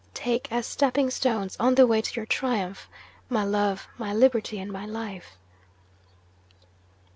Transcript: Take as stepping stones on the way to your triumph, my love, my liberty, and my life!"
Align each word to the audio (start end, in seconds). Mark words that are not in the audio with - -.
Take 0.15 0.51
as 0.51 0.65
stepping 0.65 1.11
stones 1.11 1.55
on 1.59 1.75
the 1.75 1.85
way 1.85 2.01
to 2.01 2.15
your 2.15 2.25
triumph, 2.25 2.89
my 3.29 3.43
love, 3.43 3.87
my 3.99 4.15
liberty, 4.15 4.57
and 4.59 4.71
my 4.71 4.87
life!" 4.87 5.37